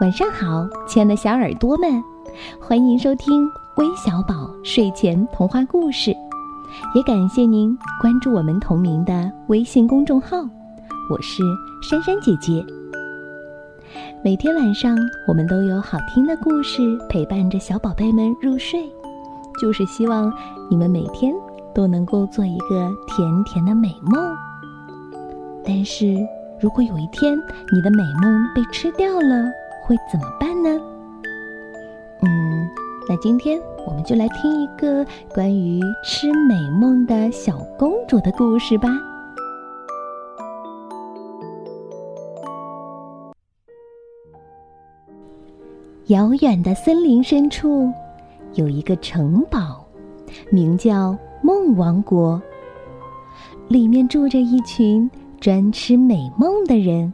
[0.00, 2.02] 晚上好，亲爱的小耳朵们，
[2.60, 6.14] 欢迎收听微小宝睡前童话故事，
[6.94, 10.36] 也感谢您关注我们同名的微信公众号。
[11.08, 11.42] 我是
[11.82, 12.64] 珊珊姐姐。
[14.22, 14.94] 每天晚上，
[15.26, 18.84] 我们都有好听的故事陪伴着小宝贝们入睡，
[19.58, 20.30] 就是希望
[20.68, 21.32] 你们每天
[21.74, 24.36] 都能够做一个甜甜的美梦。
[25.66, 26.14] 但是
[26.60, 27.36] 如果有一天
[27.72, 29.50] 你的美梦被吃掉了，
[29.82, 30.70] 会怎么办呢？
[32.22, 32.68] 嗯，
[33.08, 38.88] 那今天我们就来听一个关于吃美梦的小公主的故事吧。
[46.06, 47.92] 遥远的森林深处，
[48.54, 49.84] 有一个城堡，
[50.50, 52.40] 名叫梦王国。
[53.68, 55.10] 里面住着一群
[55.46, 57.12] 专吃美梦的人。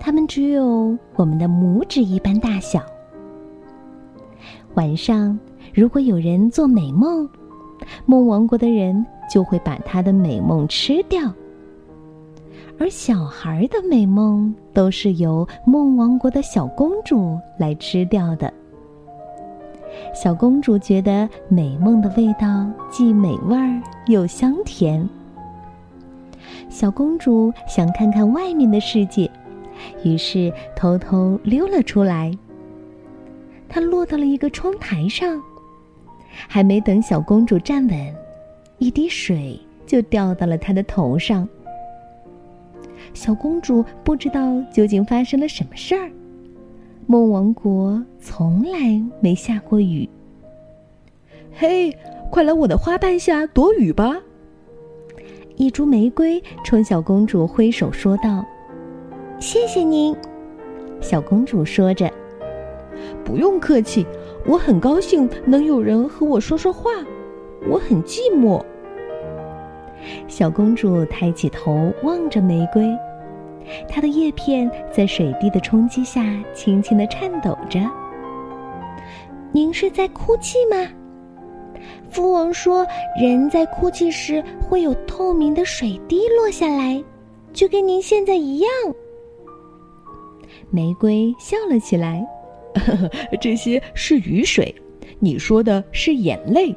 [0.00, 2.80] 它们只有我们的拇指一般大小。
[4.76, 5.38] 晚上，
[5.74, 7.28] 如果有人做美梦，
[8.06, 11.30] 梦王国的人就会把他的美梦吃掉。
[12.80, 18.50] 而小孩的美梦都是由梦王国的小公主来吃掉的。
[20.14, 23.54] 小公主觉得美梦的味道既美味
[24.06, 25.06] 又香甜。
[26.72, 29.30] 小公主想看看外面的世界。
[30.02, 32.32] 于是偷偷溜了出来。
[33.68, 35.40] 她落到了一个窗台上，
[36.48, 38.14] 还没等小公主站稳，
[38.78, 41.46] 一滴水就掉到了她的头上。
[43.12, 46.10] 小公主不知道究竟发生了什么事儿。
[47.06, 50.08] 梦王国从来没下过雨。
[51.52, 51.94] 嘿，
[52.30, 54.18] 快来我的花瓣下躲雨吧！
[55.62, 58.44] 一株玫瑰冲小公主挥手说道。
[59.38, 60.12] 谢谢您，
[61.00, 62.10] 小公主说着。
[63.24, 64.04] 不用客气，
[64.44, 66.90] 我很高兴能有人和我说说话。
[67.70, 68.60] 我很寂寞。
[70.26, 72.84] 小公主抬起头望着玫瑰，
[73.88, 77.78] 它的叶片在水滴的冲击下轻轻的颤抖着。
[79.52, 80.88] 您是在哭泣吗？
[82.10, 82.86] 父王说，
[83.20, 87.02] 人在哭泣时会有透明的水滴落下来，
[87.52, 88.70] 就跟您现在一样。
[90.70, 92.26] 玫瑰笑了起来，
[93.40, 94.74] 这些是雨水，
[95.18, 96.74] 你说的是眼泪，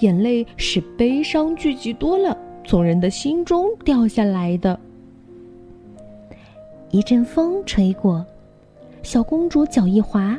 [0.00, 4.78] 眼泪是悲伤聚集多了从人的心中掉下来的。
[6.90, 8.24] 一阵风吹过，
[9.02, 10.38] 小公主脚一滑，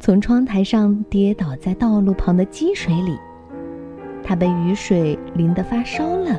[0.00, 3.18] 从窗台上跌倒在道路旁的积水里，
[4.22, 6.38] 她被雨水淋得发烧了。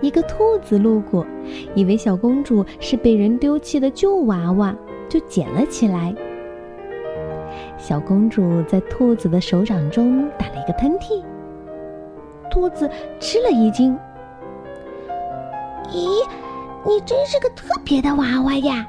[0.00, 1.24] 一个兔子路过，
[1.74, 4.74] 以为小公主是被人丢弃的旧娃娃，
[5.08, 6.14] 就捡了起来。
[7.78, 11.22] 小公主在兔子的手掌中打了一个喷嚏，
[12.50, 13.96] 兔子吃了一惊
[15.90, 16.26] ：“咦，
[16.86, 18.86] 你真是个特别的娃娃呀！”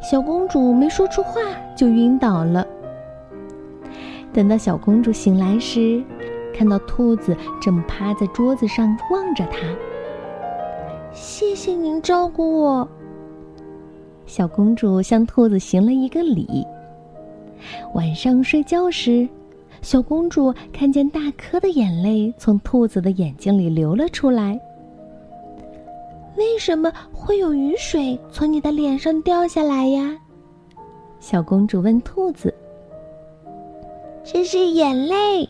[0.00, 1.40] 小公主没说出话
[1.76, 2.66] 就晕倒了。
[4.32, 6.02] 等到小公主醒来时，
[6.54, 9.58] 看到兔子正趴在桌子上望着她。
[11.12, 12.88] 谢谢您照顾我。
[14.26, 16.66] 小公主向兔子行了一个礼。
[17.94, 19.26] 晚上睡觉时，
[19.80, 24.60] 小公主看见大颗的眼泪从兔子的眼睛里流了出来。
[26.36, 30.16] 为什么会有雨水从你的脸上掉下来呀？
[31.18, 32.52] 小公主问兔子。
[34.22, 35.48] 这是眼泪。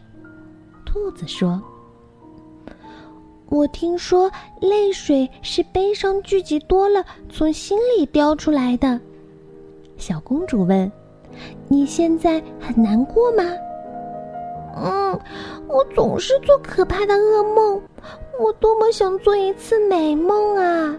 [0.84, 1.60] 兔子说
[3.50, 4.30] ：“我听说
[4.60, 8.98] 泪水是悲伤聚集多了从心里掉出来的。”
[9.98, 10.90] 小公主问
[11.68, 13.42] ：“你现在很难过吗
[14.76, 15.18] ？”“嗯，
[15.68, 17.80] 我总是做可怕的噩梦，
[18.40, 20.96] 我多么想做一次美梦啊！”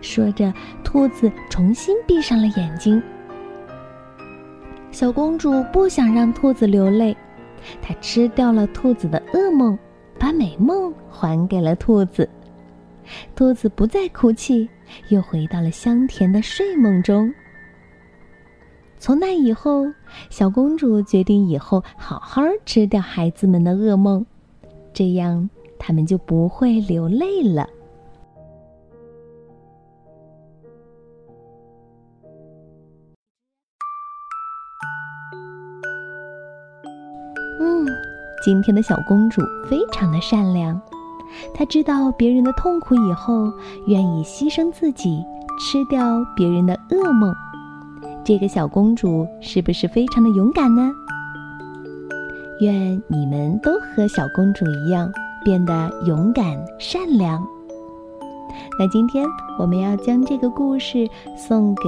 [0.00, 0.52] 说着，
[0.82, 3.02] 兔子重新闭上了眼睛。
[4.90, 7.16] 小公主不想让兔子流泪。
[7.82, 9.78] 她吃掉了兔子的噩梦，
[10.18, 12.28] 把美梦还给了兔子。
[13.36, 14.68] 兔子不再哭泣，
[15.08, 17.32] 又回到了香甜的睡梦中。
[18.98, 19.84] 从那以后，
[20.30, 24.24] 小公主决定以后好好吃掉孩子们的噩梦，
[24.92, 25.48] 这样
[25.80, 27.66] 他们就不会流泪了。
[37.58, 37.86] 嗯
[38.44, 40.80] 今天的小公主非常的善良，
[41.54, 43.52] 她知道别人的痛苦以后，
[43.86, 45.24] 愿意牺牲自己，
[45.58, 47.34] 吃掉别人的噩梦。
[48.24, 50.90] 这个小公主是不是非常的勇敢呢？
[52.60, 55.10] 愿你们都和小公主一样，
[55.44, 57.44] 变得勇敢善良。
[58.78, 59.24] 那今天
[59.58, 61.82] 我们要将这个故事送给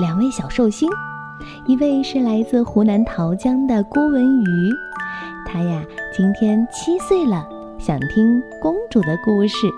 [0.00, 0.88] 两位小寿星，
[1.66, 4.70] 一位是来自湖南桃江的郭文瑜，
[5.46, 5.82] 他呀
[6.16, 7.46] 今天七岁了，
[7.78, 9.68] 想听公主的故事。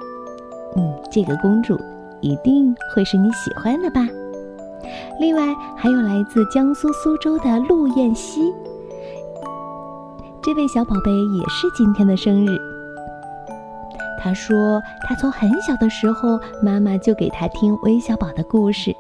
[0.77, 1.79] 嗯，这个公主
[2.21, 4.07] 一定会是你喜欢的吧？
[5.19, 8.53] 另外还有来自江苏苏州的陆燕西，
[10.43, 12.72] 这位小宝贝也是今天的生日。
[14.23, 18.95] 他说，他从很小的时候，妈妈就给他听微小宝的故事，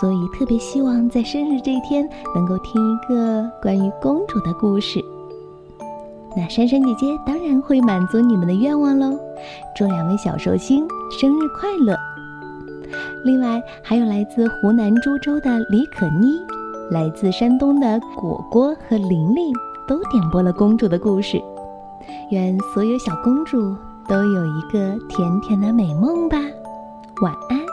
[0.00, 5.00] 所以特别希望在生日这一天能够听一个关于公主的故事。
[6.36, 9.16] 那珊珊姐姐当然会满足你们的愿望喽，
[9.76, 11.96] 祝两位小寿星生日快乐！
[13.24, 16.40] 另外还有来自湖南株洲的李可妮，
[16.90, 19.52] 来自山东的果果和玲玲
[19.86, 21.40] 都点播了公主的故事，
[22.32, 23.76] 愿所有小公主。
[24.08, 26.36] 都有一个甜甜的美梦吧，
[27.20, 27.63] 晚安。